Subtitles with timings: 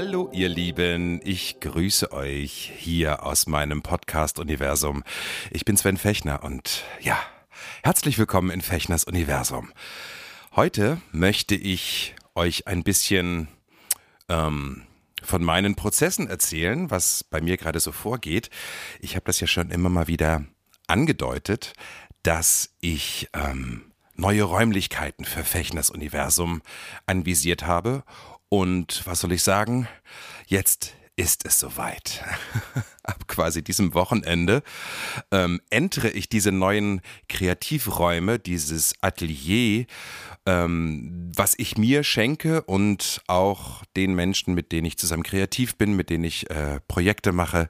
[0.00, 5.02] Hallo ihr Lieben, ich grüße euch hier aus meinem Podcast-Universum.
[5.50, 7.18] Ich bin Sven Fechner und ja,
[7.82, 9.72] herzlich willkommen in Fechners Universum.
[10.54, 13.48] Heute möchte ich euch ein bisschen
[14.28, 14.82] ähm,
[15.20, 18.50] von meinen Prozessen erzählen, was bei mir gerade so vorgeht.
[19.00, 20.44] Ich habe das ja schon immer mal wieder
[20.86, 21.72] angedeutet,
[22.22, 26.62] dass ich ähm, neue Räumlichkeiten für Fechners Universum
[27.06, 28.04] anvisiert habe
[28.48, 29.88] und was soll ich sagen?
[30.46, 32.24] Jetzt ist es soweit.
[33.02, 34.62] Ab quasi diesem Wochenende
[35.32, 39.86] ähm, entere ich diese neuen Kreativräume, dieses Atelier,
[40.46, 45.94] ähm, was ich mir schenke und auch den Menschen, mit denen ich zusammen kreativ bin,
[45.94, 47.68] mit denen ich äh, Projekte mache,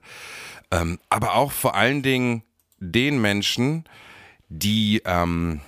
[0.70, 2.42] ähm, aber auch vor allen Dingen
[2.78, 3.84] den Menschen,
[4.50, 5.60] die ähm,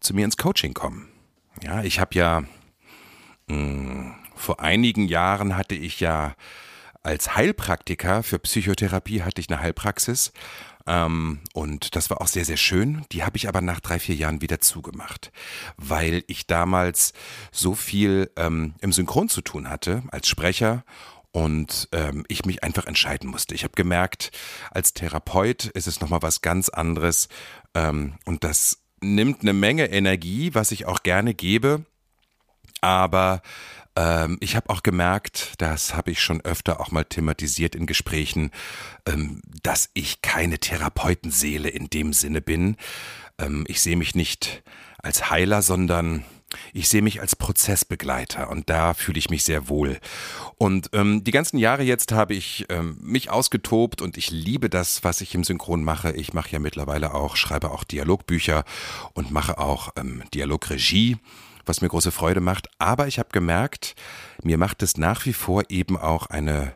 [0.00, 1.08] zu mir ins Coaching kommen.
[1.62, 2.42] Ja, ich habe ja
[3.46, 6.34] mh, mm, vor einigen Jahren hatte ich ja
[7.02, 10.32] als Heilpraktiker für Psychotherapie hatte ich eine Heilpraxis.
[10.86, 13.04] Ähm, und das war auch sehr, sehr schön.
[13.12, 15.32] Die habe ich aber nach drei, vier Jahren wieder zugemacht,
[15.76, 17.12] weil ich damals
[17.52, 20.84] so viel ähm, im Synchron zu tun hatte als Sprecher
[21.32, 23.54] und ähm, ich mich einfach entscheiden musste.
[23.54, 24.30] Ich habe gemerkt,
[24.70, 27.28] als Therapeut ist es nochmal was ganz anderes
[27.74, 31.84] ähm, und das nimmt eine Menge Energie, was ich auch gerne gebe,
[32.80, 33.42] aber
[33.96, 38.50] ähm, ich habe auch gemerkt, das habe ich schon öfter auch mal thematisiert in Gesprächen,
[39.06, 42.76] ähm, dass ich keine Therapeutenseele in dem Sinne bin.
[43.38, 44.62] Ähm, ich sehe mich nicht
[44.98, 46.24] als Heiler, sondern
[46.72, 49.98] ich sehe mich als Prozessbegleiter und da fühle ich mich sehr wohl.
[50.56, 55.02] Und ähm, die ganzen Jahre jetzt habe ich ähm, mich ausgetobt und ich liebe das,
[55.04, 56.12] was ich im Synchron mache.
[56.12, 58.64] Ich mache ja mittlerweile auch, schreibe auch Dialogbücher
[59.14, 61.16] und mache auch ähm, Dialogregie
[61.66, 62.68] was mir große Freude macht.
[62.78, 63.94] Aber ich habe gemerkt,
[64.42, 66.74] mir macht es nach wie vor eben auch eine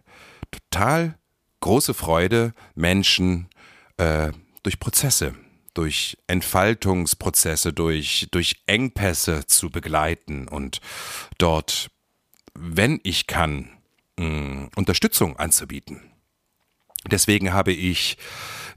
[0.50, 1.18] total
[1.60, 3.48] große Freude, Menschen
[3.96, 4.32] äh,
[4.62, 5.34] durch Prozesse,
[5.74, 10.80] durch Entfaltungsprozesse, durch, durch Engpässe zu begleiten und
[11.38, 11.90] dort,
[12.54, 13.70] wenn ich kann,
[14.18, 16.02] mh, Unterstützung anzubieten.
[17.10, 18.18] Deswegen habe ich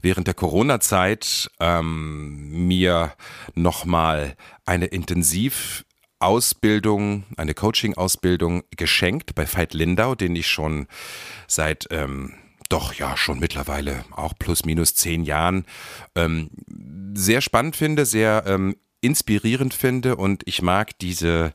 [0.00, 3.14] während der Corona-Zeit ähm, mir
[3.54, 5.84] nochmal eine intensiv
[6.22, 10.86] Ausbildung, eine Coaching-Ausbildung geschenkt bei Veit Lindau, den ich schon
[11.46, 12.34] seit ähm,
[12.68, 15.66] doch ja schon mittlerweile auch plus minus zehn Jahren
[16.14, 16.50] ähm,
[17.14, 20.16] sehr spannend finde, sehr ähm, inspirierend finde.
[20.16, 21.52] Und ich mag diese,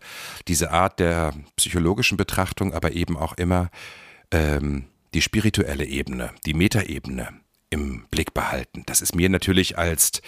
[0.47, 3.71] diese Art der psychologischen Betrachtung, aber eben auch immer
[4.31, 7.29] ähm, die spirituelle Ebene, die Metaebene
[7.69, 8.83] im Blick behalten.
[8.85, 10.21] Das ist mir natürlich als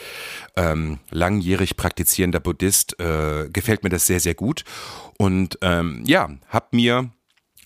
[0.56, 4.64] ähm, langjährig praktizierender Buddhist, äh, gefällt mir das sehr, sehr gut.
[5.18, 7.12] Und ähm, ja, hab mir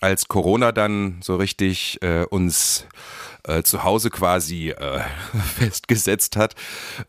[0.00, 2.86] als Corona dann so richtig äh, uns
[3.44, 5.00] äh, zu Hause quasi äh,
[5.56, 6.54] festgesetzt hat,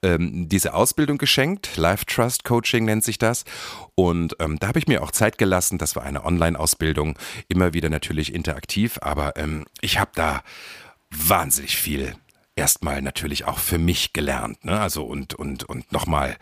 [0.01, 1.77] ähm, diese Ausbildung geschenkt.
[1.77, 3.43] Life Trust Coaching nennt sich das.
[3.95, 5.77] Und ähm, da habe ich mir auch Zeit gelassen.
[5.77, 10.41] Das war eine Online-Ausbildung, immer wieder natürlich interaktiv, aber ähm, ich habe da
[11.09, 12.15] wahnsinnig viel
[12.55, 14.79] erstmal natürlich auch für mich gelernt, ne?
[14.79, 16.37] Also und und und nochmal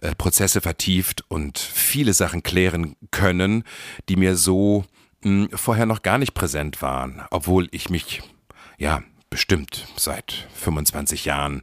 [0.00, 3.64] äh, Prozesse vertieft und viele Sachen klären können,
[4.08, 4.84] die mir so
[5.22, 8.22] mh, hm, vorher noch gar nicht präsent waren, obwohl ich mich
[8.78, 11.62] ja bestimmt seit 25 Jahren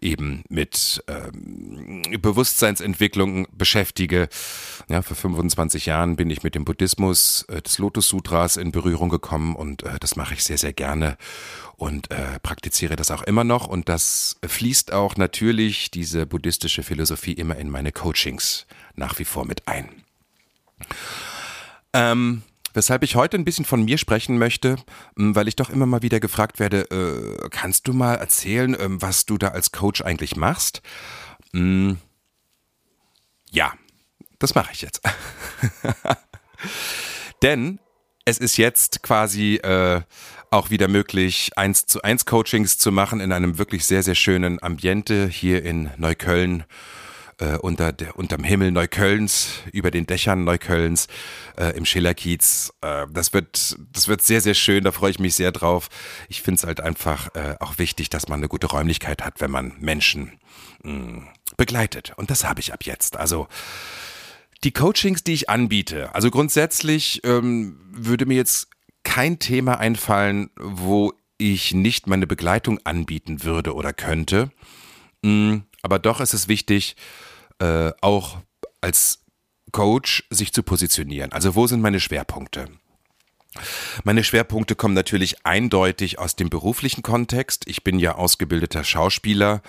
[0.00, 4.28] eben mit ähm, Bewusstseinsentwicklung beschäftige.
[4.88, 9.08] Ja, vor 25 Jahren bin ich mit dem Buddhismus äh, des Lotus Sutras in Berührung
[9.08, 11.16] gekommen und äh, das mache ich sehr, sehr gerne
[11.76, 17.32] und äh, praktiziere das auch immer noch und das fließt auch natürlich diese buddhistische Philosophie
[17.32, 19.88] immer in meine Coachings nach wie vor mit ein.
[21.92, 22.42] Ähm,
[22.74, 24.76] Weshalb ich heute ein bisschen von mir sprechen möchte,
[25.14, 29.26] weil ich doch immer mal wieder gefragt werde, äh, kannst du mal erzählen, äh, was
[29.26, 30.82] du da als Coach eigentlich machst?
[31.52, 31.98] Hm,
[33.50, 33.72] ja,
[34.38, 35.02] das mache ich jetzt.
[37.42, 37.78] Denn
[38.24, 40.00] es ist jetzt quasi äh,
[40.50, 44.62] auch wieder möglich, eins zu eins Coachings zu machen in einem wirklich sehr, sehr schönen
[44.62, 46.64] Ambiente hier in Neukölln
[47.42, 51.08] äh, unter der, unterm Himmel Neuköllns, über den Dächern Neuköllns
[51.56, 52.72] äh, im Schillerkiez.
[52.80, 54.84] Äh, das wird, das wird sehr, sehr schön.
[54.84, 55.88] Da freue ich mich sehr drauf.
[56.28, 59.50] Ich finde es halt einfach äh, auch wichtig, dass man eine gute Räumlichkeit hat, wenn
[59.50, 60.38] man Menschen
[60.84, 62.12] mh, mm, begleitet.
[62.16, 63.16] Und das habe ich ab jetzt.
[63.16, 63.48] Also
[64.62, 68.68] die Coachings, die ich anbiete, also grundsätzlich ähm, würde mir jetzt
[69.02, 74.52] kein Thema einfallen, wo ich nicht meine Begleitung anbieten würde oder könnte.
[75.22, 76.94] Mm, aber doch ist es wichtig,
[77.62, 78.38] äh, auch
[78.80, 79.20] als
[79.70, 81.32] Coach sich zu positionieren.
[81.32, 82.66] Also wo sind meine Schwerpunkte?
[84.02, 87.68] Meine Schwerpunkte kommen natürlich eindeutig aus dem beruflichen Kontext.
[87.68, 89.62] Ich bin ja ausgebildeter Schauspieler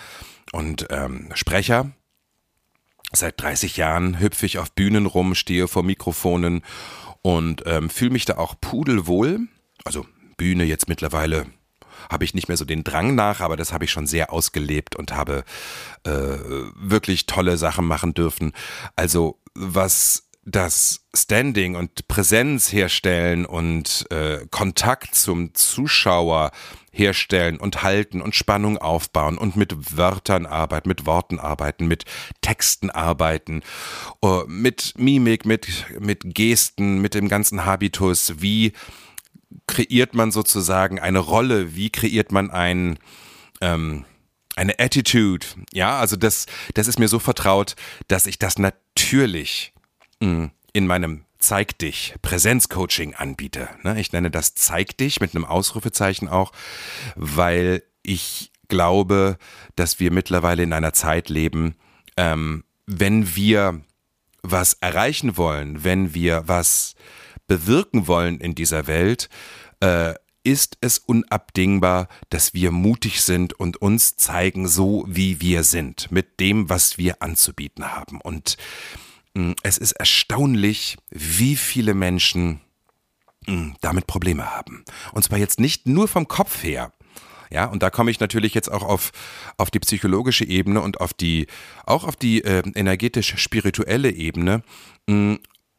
[0.52, 1.92] und ähm, Sprecher.
[3.12, 6.64] Seit 30 Jahren hüpfe ich auf Bühnen rum, stehe vor Mikrofonen
[7.22, 9.42] und ähm, fühle mich da auch pudelwohl.
[9.84, 10.06] Also
[10.38, 11.46] Bühne jetzt mittlerweile
[12.12, 14.96] habe ich nicht mehr so den Drang nach, aber das habe ich schon sehr ausgelebt
[14.96, 15.44] und habe
[16.04, 16.12] äh,
[16.76, 18.52] wirklich tolle Sachen machen dürfen.
[18.96, 26.52] Also was das Standing und Präsenz herstellen und äh, Kontakt zum Zuschauer
[26.92, 32.06] herstellen und halten und Spannung aufbauen und mit Wörtern arbeiten, mit Worten arbeiten, mit
[32.42, 33.64] Texten arbeiten,
[34.24, 35.68] uh, mit Mimik, mit,
[36.00, 38.74] mit Gesten, mit dem ganzen Habitus, wie
[39.68, 43.00] kreiert man sozusagen eine Rolle, wie kreiert man ein,
[43.62, 44.06] ähm,
[44.56, 45.46] eine Attitude.
[45.74, 47.76] Ja, also das, das ist mir so vertraut,
[48.08, 49.74] dass ich das natürlich
[50.20, 53.68] mh, mm, in meinem Zeig dich Präsenzcoaching anbiete.
[53.84, 54.00] Ne?
[54.00, 56.54] Ich nenne das Zeig dich mit einem Ausrufezeichen auch,
[57.16, 59.38] weil ich glaube,
[59.76, 61.76] dass wir mittlerweile in einer Zeit leben,
[62.16, 63.82] ähm, wenn wir
[64.42, 66.96] was erreichen wollen, wenn wir was
[67.48, 69.30] bewirken wollen in dieser Welt,
[69.80, 70.14] äh,
[70.44, 76.40] ist es unabdingbar, dass wir mutig sind und uns zeigen, so wie wir sind, mit
[76.40, 78.20] dem, was wir anzubieten haben.
[78.20, 78.58] Und
[79.34, 82.60] mm, es ist erstaunlich, wie viele Menschen
[83.48, 84.84] mm, damit Probleme haben.
[85.14, 86.92] Und zwar jetzt nicht nur vom Kopf her.
[87.50, 89.12] Ja, und da komme ich natürlich jetzt auch auf,
[89.58, 91.46] auf die psychologische Ebene und auf die,
[91.86, 94.64] auch auf die äh, energetisch-spirituelle Ebene.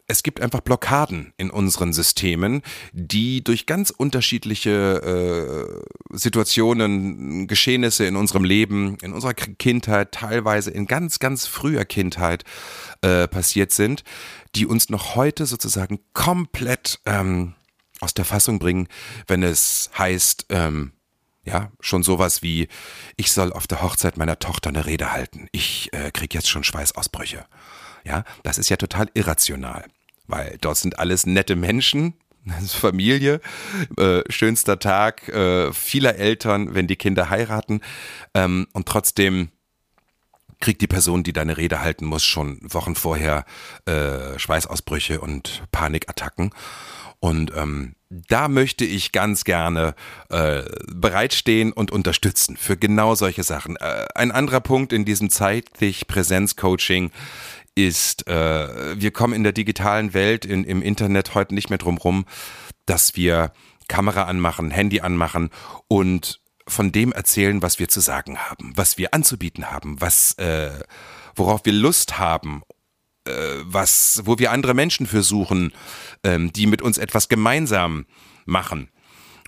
[0.07, 2.61] Es gibt einfach Blockaden in unseren Systemen,
[2.93, 10.87] die durch ganz unterschiedliche äh, Situationen, Geschehnisse in unserem Leben, in unserer Kindheit, teilweise in
[10.87, 12.45] ganz, ganz früher Kindheit
[13.01, 14.05] äh, passiert sind,
[14.55, 17.55] die uns noch heute sozusagen komplett ähm,
[18.01, 18.89] aus der Fassung bringen,
[19.27, 20.93] wenn es heißt, ähm,
[21.45, 22.69] ja, schon sowas wie,
[23.17, 25.49] ich soll auf der Hochzeit meiner Tochter eine Rede halten.
[25.53, 27.47] Ich äh, krieg jetzt schon Schweißausbrüche.
[28.05, 29.85] Ja, das ist ja total irrational,
[30.27, 32.15] weil dort sind alles nette Menschen,
[32.69, 33.41] Familie,
[33.97, 37.81] äh, schönster Tag äh, vieler Eltern, wenn die Kinder heiraten
[38.35, 39.51] ähm, und trotzdem
[40.61, 43.45] kriegt die Person, die deine Rede halten muss, schon Wochen vorher
[43.87, 46.53] äh, Schweißausbrüche und Panikattacken.
[47.21, 49.95] Und ähm, da möchte ich ganz gerne
[50.29, 53.77] äh, bereitstehen und unterstützen für genau solche Sachen.
[53.77, 57.11] Äh, ein anderer Punkt in diesem zeitlich Präsenzcoaching
[57.75, 61.99] ist, äh, wir kommen in der digitalen Welt, in, im Internet heute nicht mehr drum
[61.99, 62.25] rum,
[62.87, 63.53] dass wir
[63.89, 65.51] Kamera anmachen, Handy anmachen
[65.89, 70.71] und von dem erzählen, was wir zu sagen haben, was wir anzubieten haben, was, äh,
[71.35, 72.63] worauf wir Lust haben,
[73.27, 73.33] äh,
[73.63, 75.73] was, wo wir andere Menschen für suchen,
[76.23, 78.07] ähm, die mit uns etwas gemeinsam
[78.47, 78.91] machen.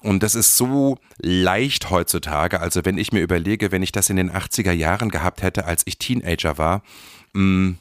[0.03, 2.61] Und das ist so leicht heutzutage.
[2.61, 5.83] Also wenn ich mir überlege, wenn ich das in den 80er Jahren gehabt hätte, als
[5.87, 6.83] ich Teenager war,
[7.33, 7.79] mh, mm,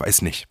[0.00, 0.48] weiß nicht,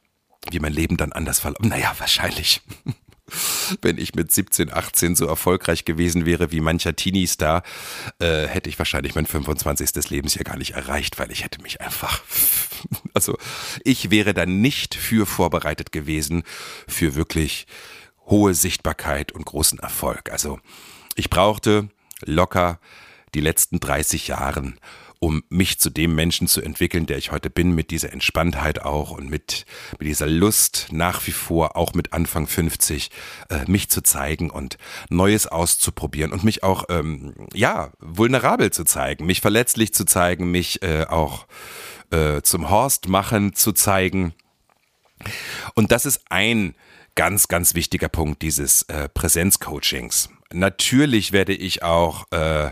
[0.52, 1.70] wie mein Leben dann anders verlaufen.
[1.70, 2.62] Naja, wahrscheinlich.
[3.82, 7.62] Wenn ich mit 17, 18 so erfolgreich gewesen wäre wie mancher Teenie-Star,
[8.20, 10.10] äh, hätte ich wahrscheinlich mein 25.
[10.10, 12.24] Lebensjahr gar nicht erreicht, weil ich hätte mich einfach,
[13.14, 13.38] also
[13.84, 16.44] ich wäre dann nicht für vorbereitet gewesen
[16.88, 17.68] für wirklich
[18.26, 20.32] hohe Sichtbarkeit und großen Erfolg.
[20.32, 20.60] Also
[21.16, 21.90] ich brauchte
[22.22, 22.80] locker
[23.36, 24.80] die letzten 30 Jahren,
[25.20, 29.12] um mich zu dem Menschen zu entwickeln, der ich heute bin, mit dieser Entspanntheit auch
[29.12, 29.66] und mit,
[29.98, 33.12] mit dieser Lust nach wie vor, auch mit Anfang 50,
[33.50, 34.78] äh, mich zu zeigen und
[35.10, 40.82] Neues auszuprobieren und mich auch, ähm, ja, vulnerabel zu zeigen, mich verletzlich zu zeigen, mich
[40.84, 41.48] äh, auch
[42.12, 44.34] äh, zum Horst machen zu zeigen.
[45.76, 46.76] Und das ist ein
[47.16, 50.30] ganz, ganz wichtiger Punkt dieses äh, Präsenzcoachings.
[50.54, 52.72] Natürlich werde ich auch äh,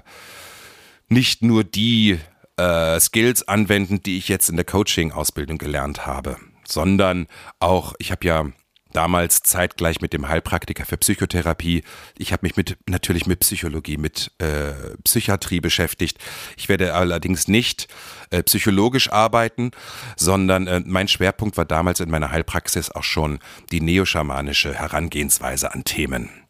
[1.10, 2.20] nicht nur die
[2.58, 7.28] äh, Skills anwenden, die ich jetzt in der Coaching-Ausbildung gelernt habe, sondern
[7.60, 8.46] auch, ich habe ja
[8.94, 11.84] damals zeitgleich mit dem Heilpraktiker für Psychotherapie.
[12.18, 14.72] Ich habe mich mit natürlich mit Psychologie, mit äh,
[15.04, 16.18] Psychiatrie beschäftigt.
[16.58, 17.88] Ich werde allerdings nicht
[18.32, 19.72] äh, psychologisch arbeiten,
[20.16, 23.40] sondern äh, mein Schwerpunkt war damals in meiner Heilpraxis auch schon
[23.72, 26.47] die neoschamanische Herangehensweise an Themen.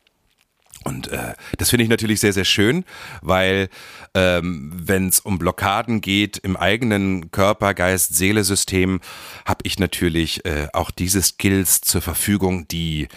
[0.83, 2.85] Und äh, das finde ich natürlich sehr, sehr schön,
[3.21, 3.69] weil
[4.13, 9.01] ähm, wenn es um Blockaden geht im eigenen Körper, Geist, Seele-System,
[9.45, 13.07] habe ich natürlich äh, auch diese Skills zur Verfügung, die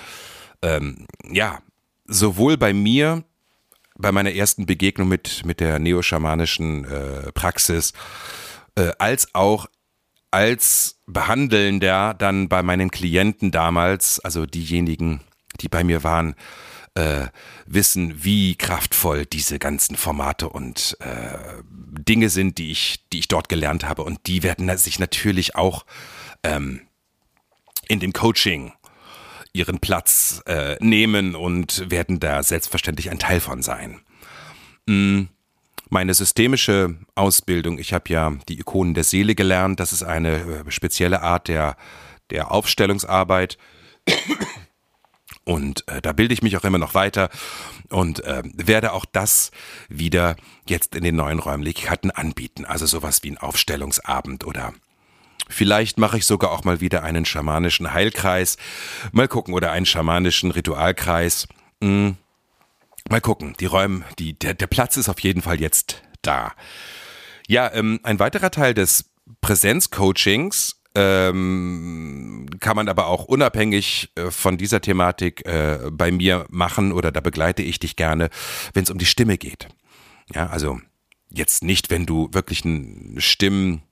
[0.62, 1.60] ähm, ja
[2.06, 3.22] sowohl bei mir,
[3.96, 7.92] bei meiner ersten Begegnung mit, mit der neoschamanischen äh, Praxis,
[8.74, 9.68] äh, als auch
[10.30, 15.20] als Behandelnder dann bei meinen Klienten damals, also diejenigen,
[15.60, 16.36] die bei mir waren,
[16.94, 17.26] äh,
[17.66, 23.48] wissen, wie kraftvoll diese ganzen Formate und äh, Dinge sind, die ich, die ich dort
[23.48, 24.02] gelernt habe.
[24.02, 25.84] Und die werden sich natürlich auch
[26.42, 26.82] ähm,
[27.88, 28.72] in dem Coaching
[29.52, 34.00] ihren Platz äh, nehmen und werden da selbstverständlich ein Teil von sein.
[34.86, 35.24] Mm,
[35.88, 40.70] meine systemische Ausbildung, ich habe ja die Ikonen der Seele gelernt, das ist eine äh,
[40.70, 41.76] spezielle Art der,
[42.30, 43.58] der Aufstellungsarbeit.
[45.44, 47.30] Und äh, da bilde ich mich auch immer noch weiter
[47.88, 49.50] und äh, werde auch das
[49.88, 50.36] wieder
[50.68, 52.64] jetzt in den neuen Räumlichkeiten anbieten.
[52.64, 54.72] Also sowas wie ein Aufstellungsabend oder
[55.48, 58.56] Vielleicht mache ich sogar auch mal wieder einen schamanischen Heilkreis.
[59.10, 61.48] Mal gucken, oder einen schamanischen Ritualkreis.
[61.82, 62.16] Hm.
[63.08, 63.54] Mal gucken.
[63.58, 66.52] Die Räume, die, der, der Platz ist auf jeden Fall jetzt da.
[67.48, 74.58] Ja, ähm, ein weiterer Teil des Präsenzcoachings ähm, kann man aber auch unabhängig äh, von
[74.58, 78.28] dieser Thematik äh, bei mir machen oder da begleite ich dich gerne,
[78.74, 79.68] wenn es um die Stimme geht.
[80.34, 80.80] Ja, also
[81.30, 83.82] jetzt nicht, wenn du wirklich einen Stimm,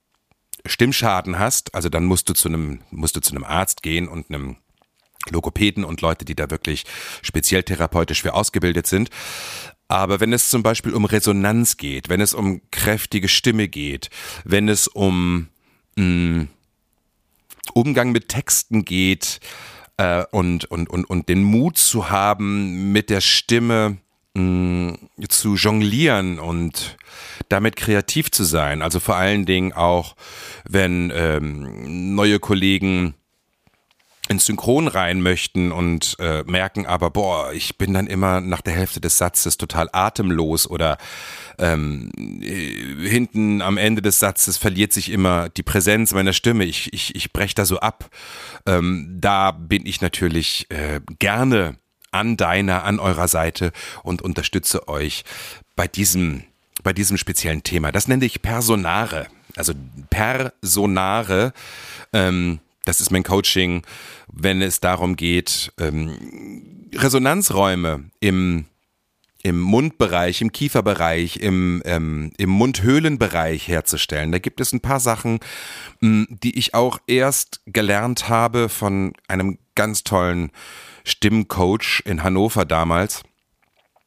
[0.67, 4.31] Stimmschaden hast, also dann musst du zu einem, musst du zu einem Arzt gehen und
[4.31, 4.57] einem
[5.31, 6.85] Logopäden und Leute, die da wirklich
[7.23, 9.11] speziell therapeutisch für ausgebildet sind.
[9.87, 14.11] Aber wenn es zum Beispiel um Resonanz geht, wenn es um kräftige Stimme geht,
[14.45, 15.49] wenn es um
[15.97, 16.49] mh, mm,
[17.75, 19.41] Umgang mit Texten geht
[19.97, 23.99] äh, und, und, und, und den Mut zu haben, mit der Stimme
[24.35, 24.99] mh, mm,
[25.29, 26.97] zu jonglieren und
[27.49, 28.83] damit kreativ zu sein.
[28.83, 30.17] Also vor allen Dingen auch,
[30.69, 33.15] wenn ähm, neue Kollegen
[34.29, 38.75] ins Synchron rein möchten und äh, merken aber, boah, ich bin dann immer nach der
[38.75, 40.99] Hälfte des Satzes total atemlos oder
[41.59, 46.65] ähm, äh, hinten am Ende des Satzes verliert sich immer die Präsenz meiner Stimme.
[46.65, 48.11] Ich, ich, ich breche da so ab.
[48.67, 51.77] Ähm, da bin ich natürlich äh, gerne
[52.11, 55.25] an deiner, an eurer Seite und unterstütze euch
[55.75, 56.45] bei diesem,
[56.83, 57.93] bei diesem speziellen Thema.
[57.93, 59.27] Das nenne ich Personare.
[59.57, 59.73] Also
[60.11, 61.53] Personare.
[62.13, 63.83] Ähm, das ist mein Coaching,
[64.33, 68.65] wenn es darum geht, ähm, Resonanzräume im
[69.45, 74.33] im Mundbereich, im Kieferbereich, im, ähm, im Mundhöhlenbereich herzustellen.
[74.33, 75.39] Da gibt es ein paar Sachen,
[76.01, 80.51] mh, die ich auch erst gelernt habe von einem ganz tollen
[81.05, 83.23] Stimmcoach in Hannover damals,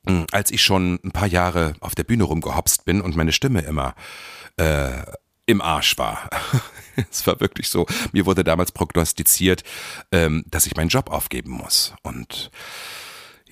[0.03, 3.61] mh, als ich schon ein paar Jahre auf der Bühne rumgehopst bin und meine Stimme
[3.61, 3.95] immer
[4.57, 5.03] äh,
[5.45, 6.29] im Arsch war.
[7.11, 7.85] es war wirklich so.
[8.11, 9.63] Mir wurde damals prognostiziert,
[10.11, 11.93] ähm, dass ich meinen Job aufgeben muss.
[12.03, 12.51] Und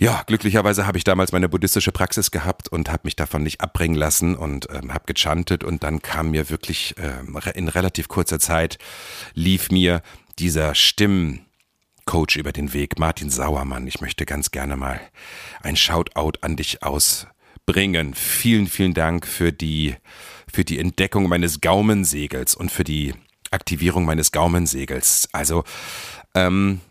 [0.02, 3.98] ja, glücklicherweise habe ich damals meine buddhistische Praxis gehabt und habe mich davon nicht abbringen
[3.98, 8.78] lassen und ähm, habe gechantet und dann kam mir wirklich ähm, in relativ kurzer Zeit
[9.34, 10.02] lief mir
[10.40, 13.88] dieser Stimmcoach über den Weg, Martin Sauermann.
[13.88, 15.02] Ich möchte ganz gerne mal
[15.62, 18.14] ein Shoutout an dich ausbringen.
[18.14, 19.98] Vielen, vielen Dank für die
[20.52, 23.14] für die Entdeckung meines Gaumensegels und für die
[23.52, 25.30] Aktivierung meines Gaumensegels.
[25.32, 25.64] Also,
[26.36, 26.82] ähm,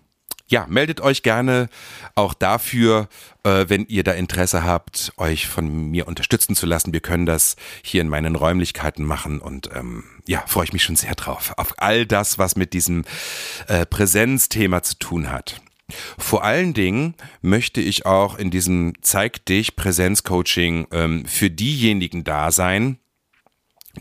[0.49, 1.69] ja, meldet euch gerne
[2.15, 3.09] auch dafür,
[3.45, 6.95] äh, wenn ihr da Interesse habt, euch von mir unterstützen zu lassen.
[6.95, 10.97] Wir können das hier in meinen Räumlichkeiten machen und ähm, ja, freue ich mich schon
[10.97, 11.53] sehr drauf.
[11.59, 13.05] Auf all das, was mit diesem
[13.67, 15.61] äh, Präsenzthema zu tun hat.
[16.19, 22.51] Vor allen Dingen möchte ich auch in diesem Zeig dich Präsenzcoaching ähm, für diejenigen da
[22.51, 22.99] sein,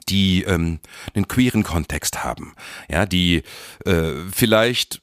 [0.10, 0.80] die ähm,
[1.14, 2.54] einen queeren Kontext haben,
[2.90, 3.44] ja, die
[3.86, 5.02] äh, vielleicht,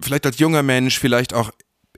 [0.00, 1.50] vielleicht als junger Mensch, vielleicht auch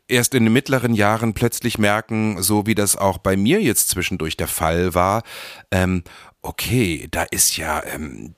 [0.09, 4.37] erst in den mittleren Jahren plötzlich merken, so wie das auch bei mir jetzt zwischendurch
[4.37, 5.23] der Fall war,
[5.71, 6.03] ähm,
[6.43, 8.35] okay, da ist ja, ähm,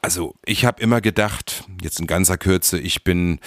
[0.00, 3.38] also ich habe immer gedacht, jetzt in ganzer Kürze, ich bin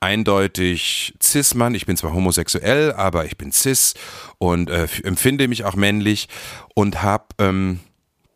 [0.00, 3.94] eindeutig Cis-Mann, ich bin zwar homosexuell, aber ich bin Cis
[4.38, 6.28] und äh, empfinde mich auch männlich
[6.74, 7.80] und habe ähm,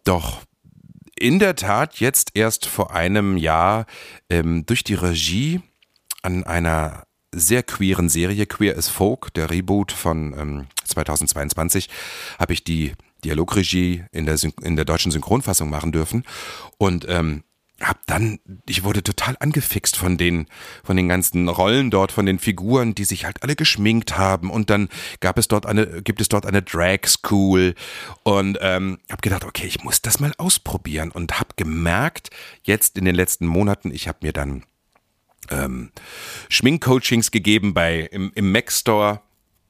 [0.05, 0.46] doch
[1.19, 3.87] in der Tat jetzt erst vor einem Jahr
[4.31, 5.61] ähm, durch die Regie
[6.23, 11.89] an einer sehr queeren Serie Queer as Folk, der Reboot von ähm, 2022,
[12.39, 12.95] habe ich die
[13.25, 16.25] Dialogregie in der, in der deutschen Synchronfassung machen dürfen.
[16.79, 17.43] Und ähm,
[17.81, 20.47] hab dann, ich wurde total angefixt von den,
[20.83, 24.51] von den ganzen Rollen dort, von den Figuren, die sich halt alle geschminkt haben.
[24.51, 24.89] Und dann
[25.21, 27.75] gab es dort eine, gibt es dort eine Drag School.
[28.23, 31.11] Und ähm, habe gedacht, okay, ich muss das mal ausprobieren.
[31.11, 32.31] Und habe gemerkt,
[32.63, 34.65] jetzt in den letzten Monaten, ich habe mir dann
[35.51, 35.91] ähm,
[36.49, 39.21] Schminkcoachings gegeben bei im, im Mac Store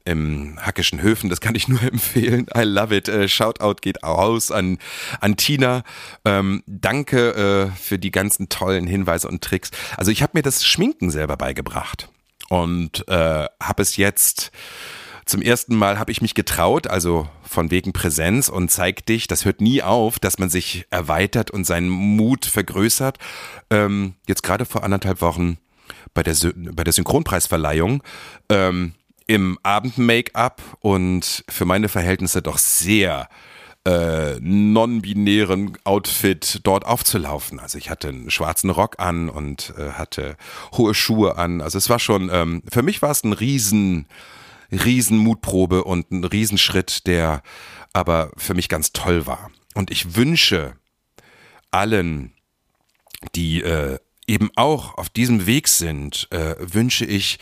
[0.07, 1.29] im Hackischen Höfen.
[1.29, 2.47] Das kann ich nur empfehlen.
[2.55, 3.07] I love it.
[3.07, 4.79] Äh, Shoutout geht aus an,
[5.19, 5.83] an Tina.
[6.25, 9.71] Ähm, danke äh, für die ganzen tollen Hinweise und Tricks.
[9.97, 12.09] Also ich habe mir das Schminken selber beigebracht
[12.49, 14.51] und äh, habe es jetzt
[15.25, 19.43] zum ersten Mal habe ich mich getraut, also von wegen Präsenz und zeig dich, das
[19.43, 23.17] hört nie auf, dass man sich erweitert und seinen Mut vergrößert.
[23.69, 25.57] Ähm, jetzt gerade vor anderthalb Wochen
[26.13, 26.33] bei der,
[26.71, 28.03] bei der Synchronpreisverleihung
[28.47, 28.93] ähm,
[29.27, 33.29] im Abend-Make-up und für meine Verhältnisse doch sehr
[33.85, 37.59] äh, non-binären Outfit dort aufzulaufen.
[37.59, 40.35] Also ich hatte einen schwarzen Rock an und äh, hatte
[40.73, 41.61] hohe Schuhe an.
[41.61, 44.07] Also es war schon, ähm, für mich war es ein riesen,
[44.71, 47.43] riesen Mutprobe und ein Riesenschritt, der
[47.93, 49.51] aber für mich ganz toll war.
[49.73, 50.75] Und ich wünsche
[51.71, 52.33] allen,
[53.35, 57.39] die äh, eben auch auf diesem Weg sind, äh, wünsche ich,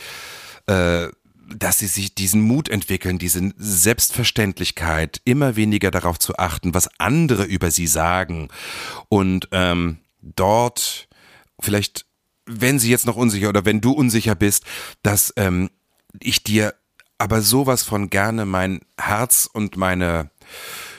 [0.68, 1.08] äh,
[1.48, 7.44] dass sie sich diesen Mut entwickeln, diese Selbstverständlichkeit, immer weniger darauf zu achten, was andere
[7.44, 8.50] über sie sagen.
[9.10, 11.08] Und ähm, dort
[11.60, 12.06] vielleicht,
[12.46, 14.66] wenn sie jetzt noch unsicher oder wenn du unsicher bist,
[15.04, 15.70] dass ähm,
[16.20, 16.74] ich dir
[17.18, 20.30] aber sowas von gerne mein Herz und meine,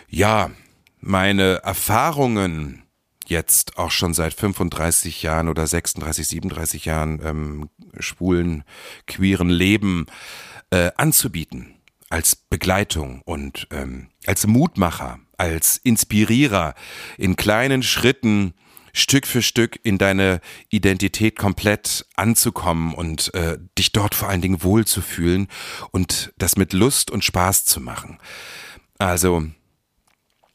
[0.08, 0.50] ja,
[1.00, 2.85] meine Erfahrungen
[3.28, 8.64] jetzt auch schon seit 35 Jahren oder 36, 37 Jahren ähm, schwulen,
[9.06, 10.06] queeren Leben
[10.70, 11.76] äh, anzubieten
[12.08, 16.74] als Begleitung und ähm, als Mutmacher, als Inspirierer
[17.18, 18.54] in kleinen Schritten
[18.92, 20.40] Stück für Stück in deine
[20.70, 25.48] Identität komplett anzukommen und äh, dich dort vor allen Dingen wohlzufühlen
[25.90, 28.18] und das mit Lust und Spaß zu machen.
[28.98, 29.44] Also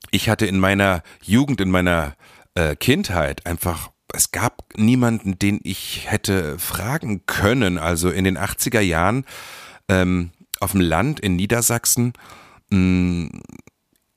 [0.09, 2.15] ich hatte in meiner Jugend, in meiner
[2.55, 7.77] äh, Kindheit einfach es gab niemanden, den ich hätte fragen können.
[7.77, 9.25] Also in den 80er Jahren
[9.87, 12.13] ähm, auf dem Land in Niedersachsen,
[12.69, 13.41] mh, mm,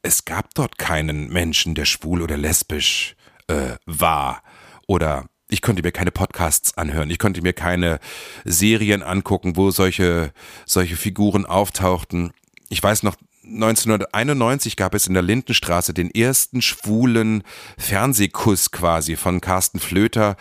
[0.02, 3.16] es gab dort keinen Menschen, der schwul oder lesbisch
[3.46, 4.42] äh, war.
[4.86, 8.00] Oder ich konnte mir keine Podcasts anhören, ich konnte mir keine
[8.44, 10.32] Serien angucken, wo solche,
[10.66, 12.32] solche Figuren auftauchten.
[12.68, 13.16] Ich weiß noch,
[13.46, 17.42] 1991 gab es in der Lindenstraße den ersten schwulen
[17.78, 20.36] Fernsehkuss quasi von Carsten Flöter.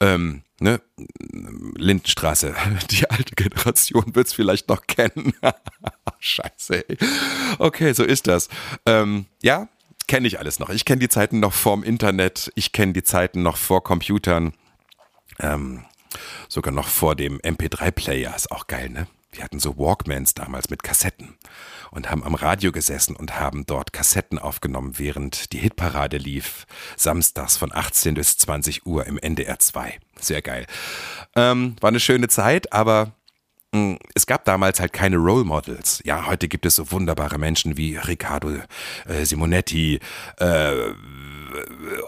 [0.00, 0.80] Ähm, ne?
[1.76, 2.54] Lindenstraße,
[2.90, 5.34] die alte Generation wird es vielleicht noch kennen.
[6.18, 6.88] Scheiße.
[6.88, 6.98] Ey.
[7.58, 8.48] Okay, so ist das.
[8.86, 9.68] Ähm, ja,
[10.06, 10.70] kenne ich alles noch.
[10.70, 12.50] Ich kenne die Zeiten noch vorm Internet.
[12.54, 14.54] Ich kenne die Zeiten noch vor Computern.
[15.38, 15.84] Ähm,
[16.48, 18.34] sogar noch vor dem MP3-Player.
[18.34, 19.06] Ist auch geil, ne?
[19.36, 21.36] Wir hatten so Walkmans damals mit Kassetten
[21.90, 27.58] und haben am Radio gesessen und haben dort Kassetten aufgenommen, während die Hitparade lief, samstags
[27.58, 29.98] von 18 bis 20 Uhr im NDR 2.
[30.18, 30.66] Sehr geil.
[31.34, 33.12] Ähm, war eine schöne Zeit, aber
[33.72, 36.00] mh, hm, es gab damals halt keine Role Models.
[36.06, 38.54] Ja, heute gibt es so wunderbare Menschen wie Riccardo
[39.04, 40.00] äh, Simonetti,
[40.38, 40.72] äh,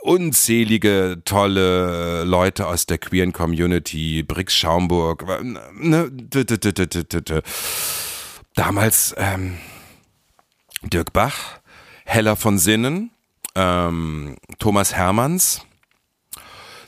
[0.03, 5.25] unzählige tolle Leute aus der queeren Community, Brix Schaumburg,
[5.75, 6.11] ne,
[8.55, 9.59] damals ähm,
[10.83, 11.61] Dirk Bach,
[12.05, 13.11] Heller von Sinnen,
[13.55, 15.63] ähm, Thomas Hermanns,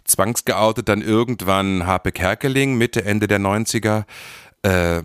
[0.05, 4.05] zwangsgeoutet dann irgendwann Harpe Kerkeling, Mitte, Ende der 90er,
[4.63, 5.03] äh,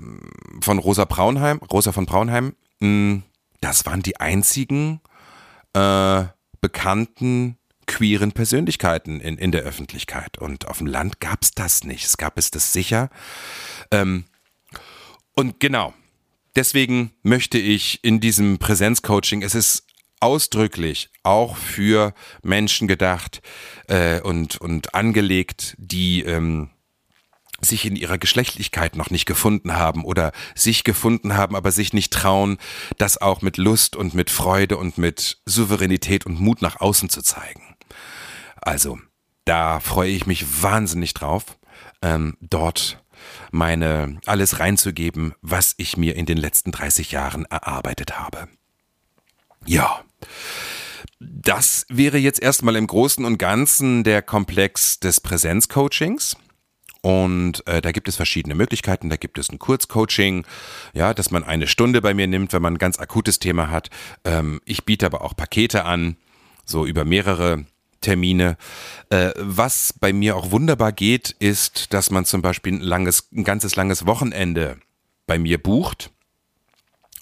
[0.61, 2.55] von Rosa Braunheim, Rosa von Braunheim.
[2.79, 3.21] Mh,
[3.61, 5.01] das waren die einzigen
[5.73, 6.23] äh,
[6.65, 10.39] bekannten queeren Persönlichkeiten in, in der Öffentlichkeit.
[10.39, 12.05] Und auf dem Land gab es das nicht.
[12.05, 13.11] Es gab es das sicher.
[13.91, 14.23] Ähm,
[15.35, 15.93] und genau,
[16.55, 19.85] deswegen möchte ich in diesem Präsenzcoaching, es ist
[20.19, 23.43] ausdrücklich auch für Menschen gedacht
[23.87, 26.71] äh, und, und angelegt, die ähm,
[27.65, 32.13] sich in ihrer Geschlechtlichkeit noch nicht gefunden haben oder sich gefunden haben, aber sich nicht
[32.13, 32.57] trauen,
[32.97, 37.21] das auch mit Lust und mit Freude und mit Souveränität und Mut nach außen zu
[37.21, 37.75] zeigen.
[38.61, 38.97] Also,
[39.45, 41.57] da freue ich mich wahnsinnig drauf,
[42.01, 43.03] ähm, dort
[43.51, 48.47] meine alles reinzugeben, was ich mir in den letzten 30 Jahren erarbeitet habe.
[49.65, 50.01] Ja.
[51.19, 56.35] Das wäre jetzt erstmal im Großen und Ganzen der Komplex des Präsenzcoachings.
[57.05, 59.11] Und äh, da gibt es verschiedene Möglichkeiten.
[59.11, 60.43] Da gibt es ein Kurzcoaching,
[60.95, 63.91] ja, dass man eine Stunde bei mir nimmt, wenn man ein ganz akutes Thema hat.
[64.23, 66.17] Ähm, ich biete aber auch Pakete an,
[66.65, 67.65] so über mehrere
[68.01, 68.57] Termine.
[69.11, 73.43] Äh, was bei mir auch wunderbar geht, ist, dass man zum Beispiel ein langes, ein
[73.43, 74.77] ganzes langes Wochenende
[75.27, 76.09] bei mir bucht.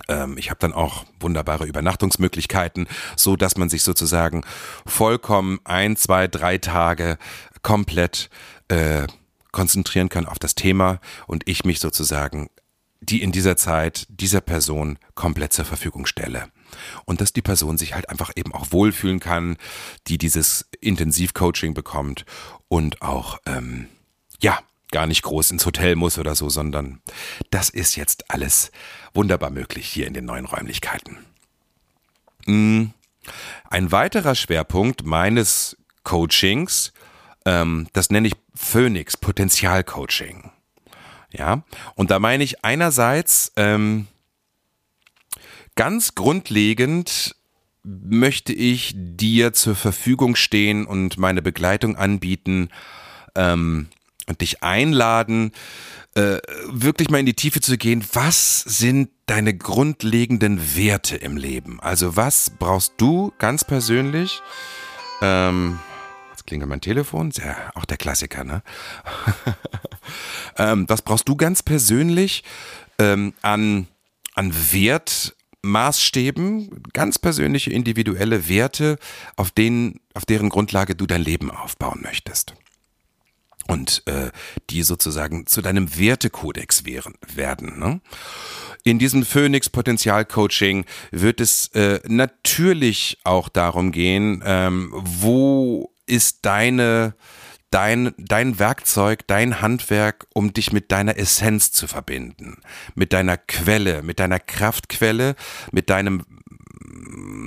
[0.08, 4.46] Ähm, ich habe dann auch wunderbare Übernachtungsmöglichkeiten, so dass man sich sozusagen
[4.86, 7.18] vollkommen ein, zwei, drei Tage
[7.64, 8.30] komplett
[8.70, 9.08] äh,
[9.54, 12.50] konzentrieren kann auf das Thema und ich mich sozusagen
[13.10, 16.48] die in dieser Zeit dieser Person komplett zur Verfügung stelle.
[17.06, 19.58] Und dass die Person sich halt einfach eben auch wohlfühlen kann,
[20.08, 22.26] die dieses Intensivcoaching bekommt
[22.68, 23.88] und auch, ähm,
[24.42, 24.60] ja,
[24.92, 27.02] gar nicht groß ins Hotel muss oder so, sondern
[27.50, 28.72] das ist jetzt alles
[29.14, 31.18] wunderbar möglich hier in den neuen Räumlichkeiten.
[32.46, 32.86] Mm.
[33.70, 36.92] Ein weiterer Schwerpunkt meines Coachings,
[37.46, 40.52] ähm, das nenne ich Phoenix Potenzialcoaching.
[41.32, 41.64] Ja,
[41.96, 44.08] und da meine ich einerseits ähm,
[45.76, 47.36] ganz grundlegend
[47.84, 52.70] möchte ich dir zur Verfügung stehen und meine Begleitung anbieten
[53.36, 53.88] ähm,
[54.28, 55.52] und dich einladen,
[56.16, 58.06] äh, wirklich mal in die Tiefe zu gehen.
[58.14, 61.80] Was sind deine grundlegenden Werte im Leben?
[61.82, 64.42] Also was brauchst du ganz persönlich?
[65.22, 65.80] Ähm,
[66.46, 68.62] klingelt mein Telefon, ja, auch der Klassiker, ne?
[70.58, 72.44] ähm, was brauchst du ganz persönlich
[73.00, 73.88] ähm, an,
[74.36, 78.98] an Wertmaßstäben, ganz persönliche individuelle Werte,
[79.36, 82.56] auf denen, auf deren Grundlage du dein Leben aufbauen möchtest?
[83.66, 84.30] Und äh,
[84.70, 87.80] die sozusagen zu deinem Wertekodex wären, werden.
[87.80, 88.02] Ne?
[88.84, 96.46] In diesem Phoenix Potenzial Coaching wird es äh, natürlich auch darum gehen, ähm, wo ist
[96.46, 97.16] deine,
[97.72, 102.58] dein, dein Werkzeug, dein Handwerk, um dich mit deiner Essenz zu verbinden,
[102.94, 105.36] mit deiner Quelle, mit deiner Kraftquelle,
[105.72, 106.24] mit deinem,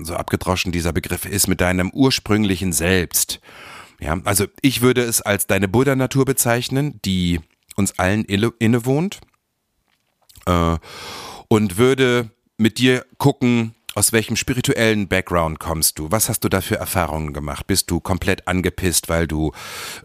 [0.02, 3.40] so abgedroschen dieser Begriff ist, mit deinem ursprünglichen Selbst.
[4.00, 7.40] Ja, also ich würde es als deine Buddha-Natur bezeichnen, die
[7.76, 9.20] uns allen innewohnt,
[10.46, 10.76] äh,
[11.46, 16.10] und würde mit dir gucken, aus welchem spirituellen Background kommst du?
[16.10, 17.66] Was hast du da für Erfahrungen gemacht?
[17.66, 19.52] Bist du komplett angepisst, weil du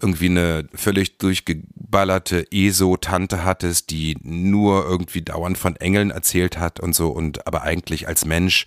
[0.01, 6.95] irgendwie eine völlig durchgeballerte ESO-Tante hattest, die nur irgendwie dauernd von Engeln erzählt hat und
[6.95, 8.65] so und aber eigentlich als Mensch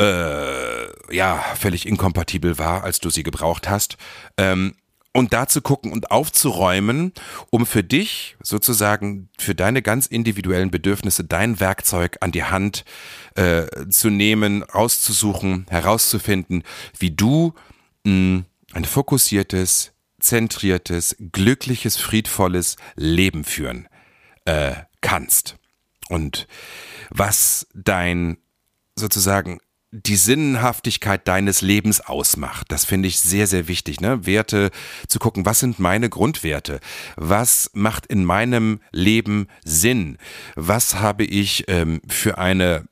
[0.00, 3.98] äh, ja völlig inkompatibel war, als du sie gebraucht hast?
[4.36, 4.74] Ähm,
[5.18, 7.12] und da zu gucken und aufzuräumen,
[7.50, 12.84] um für dich sozusagen, für deine ganz individuellen Bedürfnisse dein Werkzeug an die Hand
[13.34, 16.62] äh, zu nehmen, auszusuchen, herauszufinden,
[17.00, 17.52] wie du
[18.04, 23.88] mh, hm, ein fokussiertes, zentriertes, glückliches, friedvolles Leben führen
[24.44, 25.56] äh, kannst.
[26.08, 26.46] Und
[27.10, 28.38] was dein
[28.94, 29.58] sozusagen
[29.90, 32.70] die Sinnhaftigkeit deines Lebens ausmacht.
[32.70, 34.00] Das finde ich sehr, sehr wichtig.
[34.00, 34.26] Ne?
[34.26, 34.70] Werte
[35.06, 36.80] zu gucken, was sind meine Grundwerte?
[37.16, 40.18] Was macht in meinem Leben Sinn?
[40.56, 42.86] Was habe ich ähm, für eine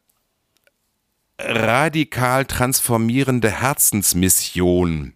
[1.39, 5.13] radikal transformierende Herzensmission,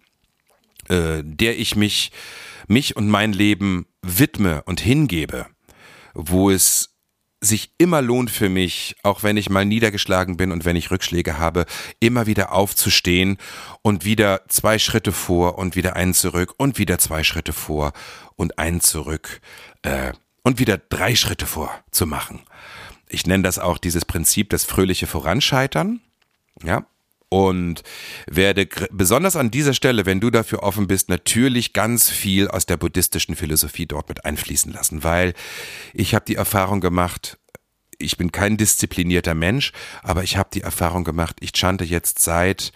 [0.88, 2.12] äh, der ich mich,
[2.68, 5.46] mich und mein Leben widme und hingebe,
[6.12, 6.89] wo es
[7.40, 11.38] sich immer lohnt für mich, auch wenn ich mal niedergeschlagen bin und wenn ich Rückschläge
[11.38, 11.64] habe,
[11.98, 13.38] immer wieder aufzustehen
[13.82, 17.92] und wieder zwei Schritte vor und wieder einen zurück und wieder zwei Schritte vor
[18.36, 19.40] und einen zurück
[19.82, 22.40] äh, und wieder drei Schritte vor zu machen.
[23.08, 26.00] Ich nenne das auch dieses Prinzip das fröhliche Voranscheitern.
[26.62, 26.84] Ja,
[27.30, 27.82] und
[28.26, 32.76] werde besonders an dieser Stelle, wenn du dafür offen bist, natürlich ganz viel aus der
[32.76, 35.32] buddhistischen Philosophie dort mit einfließen lassen, weil
[35.94, 37.38] ich habe die Erfahrung gemacht,
[37.98, 42.72] ich bin kein disziplinierter Mensch, aber ich habe die Erfahrung gemacht, ich chante jetzt seit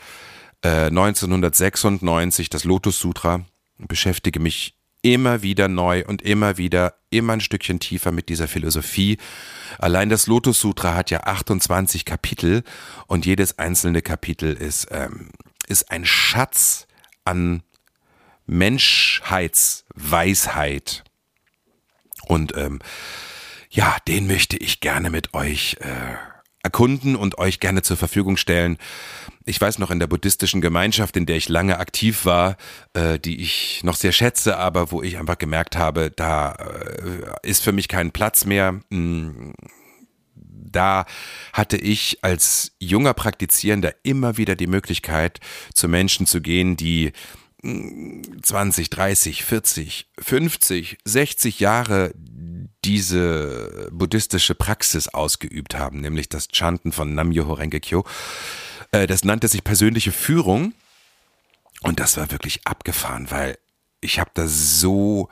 [0.62, 3.44] äh, 1996 das Lotus Sutra,
[3.78, 9.18] beschäftige mich immer wieder neu und immer wieder, immer ein Stückchen tiefer mit dieser Philosophie.
[9.78, 12.62] Allein das Lotus Sutra hat ja 28 Kapitel
[13.06, 15.28] und jedes einzelne Kapitel ist, ähm,
[15.68, 16.86] ist ein Schatz
[17.24, 17.62] an
[18.46, 21.04] Menschheitsweisheit.
[22.26, 22.78] Und ähm,
[23.68, 26.14] ja, den möchte ich gerne mit euch äh,
[26.64, 28.78] erkunden und euch gerne zur Verfügung stellen.
[29.44, 32.56] Ich weiß noch in der buddhistischen Gemeinschaft, in der ich lange aktiv war,
[32.94, 37.62] äh, die ich noch sehr schätze, aber wo ich einfach gemerkt habe, da äh, ist
[37.62, 38.80] für mich kein Platz mehr.
[38.90, 39.52] Hm,
[40.34, 41.04] da
[41.52, 45.38] hatte ich als junger Praktizierender immer wieder die Möglichkeit,
[45.72, 47.12] zu Menschen zu gehen, die
[48.42, 52.12] 20, 30, 40, 50, 60 Jahre
[52.84, 58.04] diese buddhistische Praxis ausgeübt haben, nämlich das Chanten von Nam-myoho Renge-kyo.
[58.92, 60.74] Äh, das nannte sich persönliche Führung
[61.82, 63.58] und das war wirklich abgefahren, weil
[64.00, 65.28] ich habe da so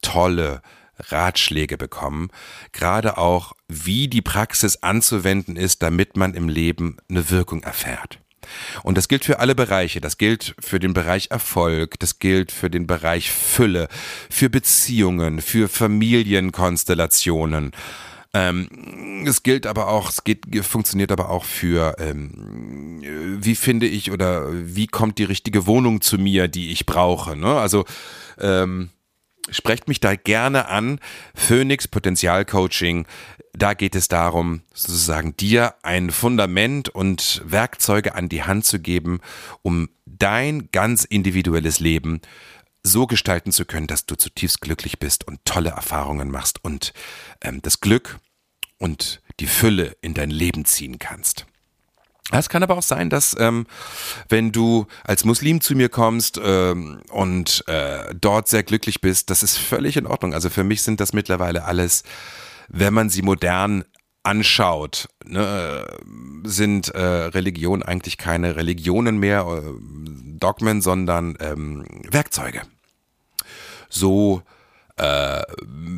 [0.00, 0.62] tolle
[0.98, 2.30] Ratschläge bekommen,
[2.72, 8.20] gerade auch, wie die Praxis anzuwenden ist, damit man im Leben eine Wirkung erfährt.
[8.82, 10.00] Und das gilt für alle Bereiche.
[10.00, 13.88] Das gilt für den Bereich Erfolg, das gilt für den Bereich Fülle,
[14.30, 17.72] für Beziehungen, für Familienkonstellationen.
[18.34, 23.00] Ähm, es gilt aber auch, es geht, funktioniert aber auch für, ähm,
[23.40, 27.36] wie finde ich oder wie kommt die richtige Wohnung zu mir, die ich brauche.
[27.36, 27.54] Ne?
[27.54, 27.84] Also
[28.40, 28.90] ähm,
[29.50, 30.98] sprecht mich da gerne an.
[31.34, 33.06] Phoenix Potenzialcoaching.
[33.56, 39.20] Da geht es darum, sozusagen dir ein Fundament und Werkzeuge an die Hand zu geben,
[39.62, 42.20] um dein ganz individuelles Leben
[42.82, 46.92] so gestalten zu können, dass du zutiefst glücklich bist und tolle Erfahrungen machst und
[47.40, 48.18] ähm, das Glück
[48.78, 51.46] und die Fülle in dein Leben ziehen kannst.
[52.32, 53.66] Es kann aber auch sein, dass ähm,
[54.28, 59.44] wenn du als Muslim zu mir kommst ähm, und äh, dort sehr glücklich bist, das
[59.44, 60.34] ist völlig in Ordnung.
[60.34, 62.02] Also für mich sind das mittlerweile alles,
[62.68, 63.84] wenn man sie modern
[64.22, 65.86] anschaut, ne,
[66.44, 69.62] sind äh, Religionen eigentlich keine Religionen mehr, äh,
[70.38, 72.62] Dogmen, sondern ähm, Werkzeuge.
[73.88, 74.42] So
[74.96, 75.42] äh,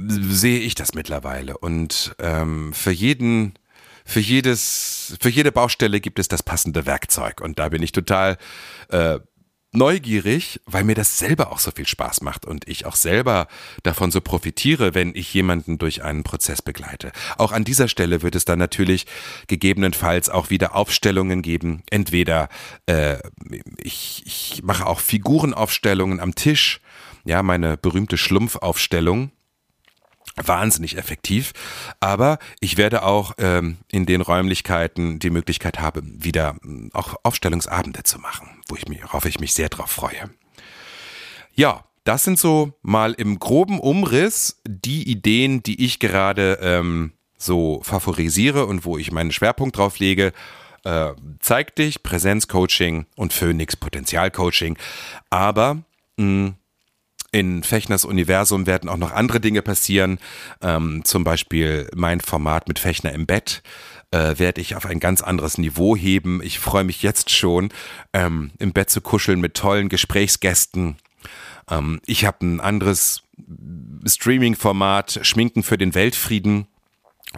[0.08, 1.56] sehe ich das mittlerweile.
[1.58, 3.54] Und ähm, für jeden
[4.08, 7.40] für jedes, für jede Baustelle gibt es das passende Werkzeug.
[7.40, 8.38] Und da bin ich total
[8.88, 9.18] äh,
[9.76, 13.46] neugierig, weil mir das selber auch so viel Spaß macht und ich auch selber
[13.82, 17.12] davon so profitiere, wenn ich jemanden durch einen Prozess begleite.
[17.36, 19.06] Auch an dieser Stelle wird es dann natürlich
[19.46, 21.82] gegebenenfalls auch wieder Aufstellungen geben.
[21.90, 22.48] Entweder
[22.86, 23.18] äh,
[23.78, 26.80] ich, ich mache auch Figurenaufstellungen am Tisch,
[27.24, 29.30] ja, meine berühmte Schlumpfaufstellung
[30.34, 31.52] wahnsinnig effektiv.
[32.00, 38.02] Aber ich werde auch ähm, in den Räumlichkeiten die Möglichkeit haben, wieder ähm, auch Aufstellungsabende
[38.02, 40.30] zu machen, wo ich mich, worauf ich mich sehr drauf freue.
[41.54, 47.80] Ja, das sind so mal im groben Umriss die Ideen, die ich gerade ähm, so
[47.82, 50.32] favorisiere und wo ich meinen Schwerpunkt drauf lege.
[50.84, 54.78] Äh, zeig dich, Präsenzcoaching und Phoenix Potenzialcoaching.
[55.30, 55.82] Aber
[56.16, 56.54] mh,
[57.36, 60.18] in Fechners Universum werden auch noch andere Dinge passieren.
[60.62, 63.62] Ähm, zum Beispiel mein Format mit Fechner im Bett
[64.10, 66.40] äh, werde ich auf ein ganz anderes Niveau heben.
[66.42, 67.68] Ich freue mich jetzt schon,
[68.14, 70.96] ähm, im Bett zu kuscheln mit tollen Gesprächsgästen.
[71.70, 73.22] Ähm, ich habe ein anderes
[74.06, 76.68] Streaming-Format, Schminken für den Weltfrieden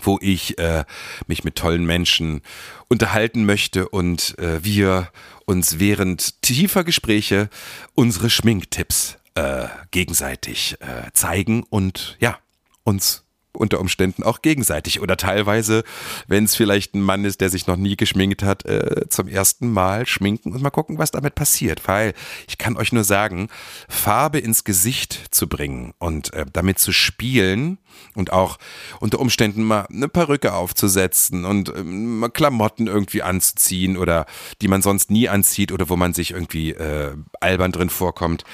[0.02, 0.84] wo ich äh,
[1.26, 2.42] mich mit tollen Menschen
[2.88, 5.10] unterhalten möchte und äh, wir
[5.44, 7.48] uns während tiefer Gespräche
[7.94, 12.38] unsere Schminktipps äh, gegenseitig äh, zeigen und ja,
[12.82, 15.82] uns unter Umständen auch gegenseitig oder teilweise,
[16.26, 19.72] wenn es vielleicht ein Mann ist, der sich noch nie geschminkt hat, äh, zum ersten
[19.72, 21.86] Mal schminken und mal gucken, was damit passiert.
[21.88, 22.14] Weil
[22.46, 23.48] ich kann euch nur sagen,
[23.88, 27.78] Farbe ins Gesicht zu bringen und äh, damit zu spielen
[28.14, 28.58] und auch
[29.00, 34.26] unter Umständen mal eine Perücke aufzusetzen und äh, Klamotten irgendwie anzuziehen oder
[34.62, 38.44] die man sonst nie anzieht oder wo man sich irgendwie äh, albern drin vorkommt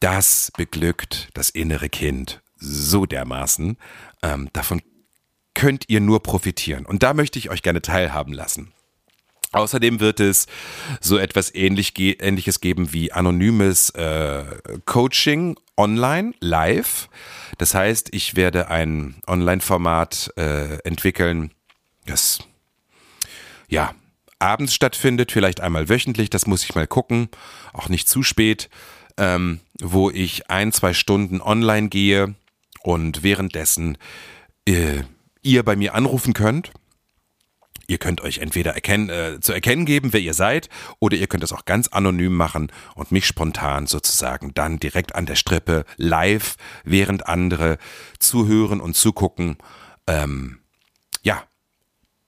[0.00, 3.76] das beglückt das innere Kind so dermaßen.
[4.22, 4.82] Ähm, davon
[5.54, 6.86] könnt ihr nur profitieren.
[6.86, 8.72] Und da möchte ich euch gerne teilhaben lassen.
[9.52, 10.46] Außerdem wird es
[11.00, 14.44] so etwas ähnlich, Ähnliches geben wie anonymes äh,
[14.84, 17.08] Coaching online, live.
[17.56, 21.52] Das heißt, ich werde ein Online-Format äh, entwickeln,
[22.04, 22.40] das
[23.68, 23.94] ja
[24.38, 27.28] abends stattfindet, vielleicht einmal wöchentlich, das muss ich mal gucken,
[27.72, 28.68] auch nicht zu spät
[29.18, 32.34] ähm, wo ich ein, zwei Stunden online gehe
[32.82, 33.98] und währenddessen
[34.66, 35.02] äh,
[35.42, 36.72] ihr bei mir anrufen könnt.
[37.88, 41.44] Ihr könnt euch entweder erkennen, äh, zu erkennen geben, wer ihr seid, oder ihr könnt
[41.44, 46.56] es auch ganz anonym machen und mich spontan sozusagen dann direkt an der Strippe live,
[46.84, 47.78] während andere
[48.18, 49.56] zuhören und zugucken,
[50.08, 50.58] ähm,
[51.22, 51.44] ja,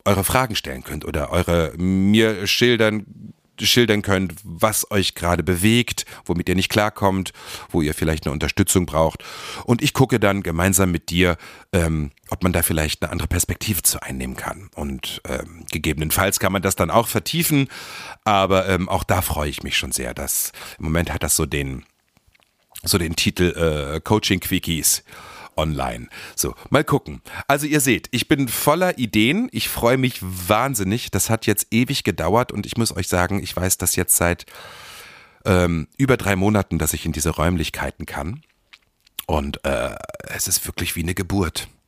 [0.05, 3.35] eure Fragen stellen könnt oder eure mir schildern
[3.67, 7.33] schildern könnt, was euch gerade bewegt, womit ihr nicht klarkommt,
[7.71, 9.25] wo ihr vielleicht eine Unterstützung braucht.
[9.65, 11.37] Und ich gucke dann gemeinsam mit dir,
[11.73, 14.71] ähm, ob man da vielleicht eine andere Perspektive zu einnehmen kann.
[14.75, 17.69] Und ähm, gegebenenfalls kann man das dann auch vertiefen.
[18.25, 20.15] Aber ähm, auch da freue ich mich schon sehr.
[20.15, 21.85] Dass im Moment hat das so den
[22.85, 25.03] so den Titel äh, Coaching Quickies
[25.59, 26.09] online.
[26.35, 27.21] So, mal gucken.
[27.47, 29.49] Also ihr seht, ich bin voller Ideen.
[29.53, 31.11] Ich freue mich wahnsinnig.
[31.11, 34.47] Das hat jetzt ewig gedauert und ich muss euch sagen, ich weiß das jetzt seit
[35.45, 38.43] ähm, über drei Monaten, dass ich in diese Räumlichkeiten kann.
[39.27, 39.95] Und äh,
[40.29, 41.69] es ist wirklich wie eine Geburt.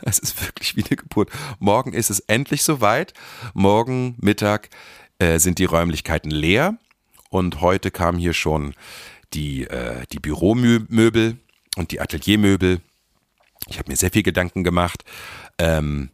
[0.00, 1.30] Es ist wirklich wie eine Geburt.
[1.58, 3.12] Morgen ist es endlich soweit.
[3.52, 4.70] Morgen Mittag
[5.18, 6.78] äh, sind die Räumlichkeiten leer.
[7.28, 8.74] Und heute kamen hier schon
[9.34, 11.36] die, äh, die Büromöbel
[11.76, 12.80] und die Ateliermöbel.
[13.68, 15.04] Ich habe mir sehr viel Gedanken gemacht
[15.58, 16.10] ähm,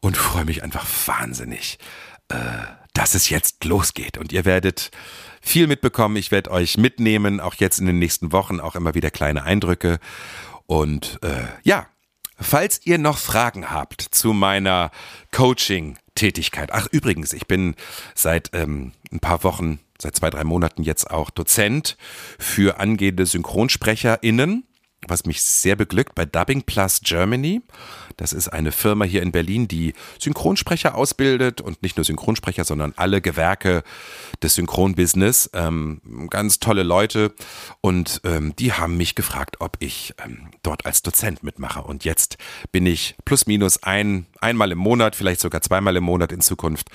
[0.00, 1.78] und freue mich einfach wahnsinnig,
[2.28, 2.36] äh,
[2.94, 4.18] dass es jetzt losgeht.
[4.18, 4.90] Und ihr werdet
[5.42, 6.16] viel mitbekommen.
[6.16, 9.98] Ich werde euch mitnehmen, auch jetzt in den nächsten Wochen, auch immer wieder kleine Eindrücke.
[10.66, 11.86] Und äh, ja,
[12.38, 14.90] falls ihr noch Fragen habt zu meiner
[15.32, 16.72] Coaching-Tätigkeit.
[16.72, 17.74] Ach, übrigens, ich bin
[18.14, 21.96] seit ähm, ein paar Wochen, seit zwei, drei Monaten jetzt auch Dozent
[22.38, 24.64] für angehende SynchronsprecherInnen
[25.08, 27.62] was mich sehr beglückt, bei Dubbing Plus Germany.
[28.16, 32.92] Das ist eine Firma hier in Berlin, die Synchronsprecher ausbildet und nicht nur Synchronsprecher, sondern
[32.96, 33.82] alle Gewerke
[34.42, 35.50] des Synchronbusiness.
[35.52, 37.34] Ähm, ganz tolle Leute
[37.80, 41.82] und ähm, die haben mich gefragt, ob ich ähm, dort als Dozent mitmache.
[41.82, 42.38] Und jetzt
[42.72, 46.90] bin ich plus minus ein, einmal im Monat, vielleicht sogar zweimal im Monat in Zukunft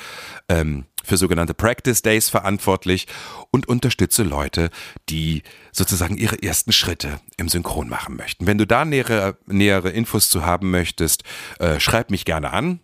[0.48, 3.08] ähm, für sogenannte Practice Days verantwortlich
[3.52, 4.70] und unterstütze Leute,
[5.10, 8.48] die sozusagen ihre ersten Schritte im Synchron machen möchten.
[8.48, 11.24] Wenn du da nähere, nähere Infos zu haben möchtest,
[11.60, 12.80] äh, schreib mich gerne an.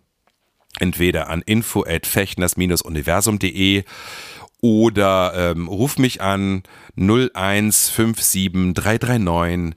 [0.78, 3.84] Entweder an info at fechners-universum.de
[4.60, 6.62] oder ähm, ruf mich an
[6.96, 9.74] 0157 339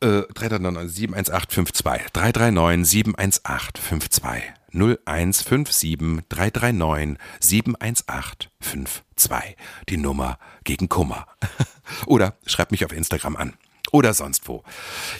[0.00, 9.56] äh, 339 71852 339 71852 0157 339 71852.
[9.88, 11.26] Die Nummer gegen Kummer.
[12.06, 13.54] Oder schreibt mich auf Instagram an.
[13.92, 14.64] Oder sonst wo.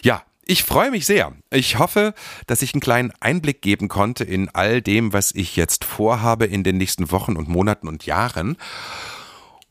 [0.03, 1.33] Ja, ich freue mich sehr.
[1.51, 2.14] Ich hoffe,
[2.47, 6.64] dass ich einen kleinen Einblick geben konnte in all dem, was ich jetzt vorhabe in
[6.64, 8.57] den nächsten Wochen und Monaten und Jahren.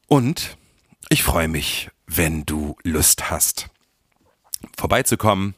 [0.07, 0.57] Und
[1.09, 3.69] ich freue mich, wenn du Lust hast,
[4.77, 5.53] vorbeizukommen.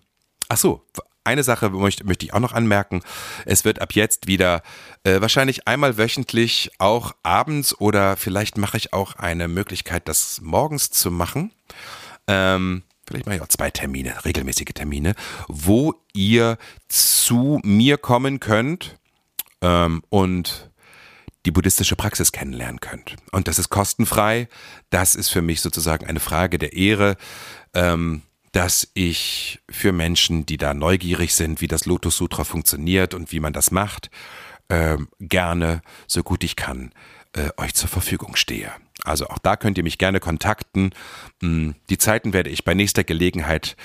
[0.50, 0.86] Ach so,
[1.26, 3.02] eine Sache möchte, möchte ich auch noch anmerken.
[3.46, 4.62] Es wird ab jetzt wieder
[5.04, 10.92] äh, wahrscheinlich einmal wöchentlich auch abends oder vielleicht mache ich auch eine Möglichkeit, das morgens
[10.92, 11.52] zu machen.
[12.28, 15.16] Ähm, vielleicht mache ich auch zwei Termine, regelmäßige Termine,
[15.48, 16.58] wo ihr
[16.88, 18.98] zu mir kommen könnt
[19.62, 20.70] ähm, und
[21.46, 23.16] die buddhistische Praxis kennenlernen könnt.
[23.32, 24.48] Und das ist kostenfrei.
[24.90, 27.18] Das ist für mich sozusagen eine Frage der Ehre.
[27.74, 28.24] Ähm,
[28.56, 33.42] dass ich für Menschen, die da neugierig sind, wie das Lotus Sutra funktioniert und wie
[33.42, 34.10] man das macht,
[34.70, 36.94] äh, gerne, so gut ich kann,
[37.34, 38.72] äh, euch zur Verfügung stehe.
[39.04, 40.92] Also auch da könnt ihr mich gerne kontakten.
[41.42, 43.76] Hm, die Zeiten werde ich bei nächster Gelegenheit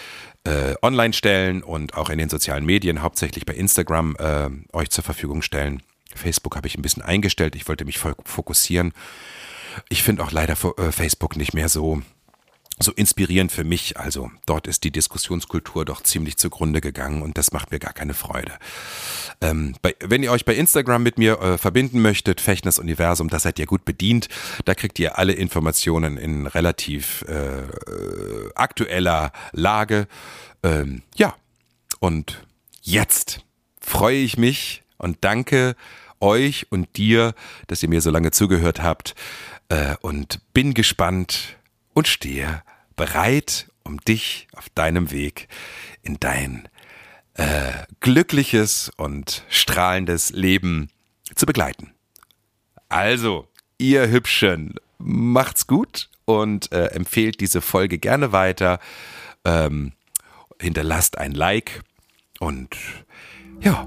[0.44, 5.02] äh, online stellen und auch in den sozialen Medien, hauptsächlich bei Instagram, äh, euch zur
[5.02, 5.82] Verfügung stellen.
[6.14, 7.56] Facebook habe ich ein bisschen eingestellt.
[7.56, 8.92] Ich wollte mich voll fokussieren.
[9.88, 12.02] Ich finde auch leider äh, Facebook nicht mehr so
[12.82, 13.98] so inspirierend für mich.
[13.98, 18.14] Also dort ist die Diskussionskultur doch ziemlich zugrunde gegangen und das macht mir gar keine
[18.14, 18.52] Freude.
[19.40, 23.38] Ähm, bei, wenn ihr euch bei Instagram mit mir äh, verbinden möchtet, Fechners Universum, da
[23.38, 24.28] seid ihr gut bedient.
[24.64, 27.62] Da kriegt ihr alle Informationen in relativ äh,
[28.54, 30.06] aktueller Lage.
[30.62, 31.34] Ähm, ja,
[32.00, 32.44] und
[32.82, 33.40] jetzt
[33.80, 35.76] freue ich mich und danke
[36.20, 37.34] euch und dir,
[37.66, 39.14] dass ihr mir so lange zugehört habt
[39.68, 41.56] äh, und bin gespannt
[41.94, 42.62] und stehe
[42.96, 45.48] bereit, um dich auf deinem Weg
[46.02, 46.68] in dein
[47.34, 50.90] äh, glückliches und strahlendes Leben
[51.34, 51.94] zu begleiten.
[52.88, 53.48] Also,
[53.78, 58.78] ihr Hübschen, macht's gut und äh, empfehlt diese Folge gerne weiter.
[59.44, 59.92] Ähm,
[60.60, 61.82] hinterlasst ein Like
[62.38, 62.76] und
[63.60, 63.84] ja,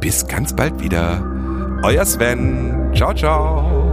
[0.00, 1.22] bis ganz bald wieder.
[1.82, 2.92] Euer Sven.
[2.94, 3.89] Ciao, ciao.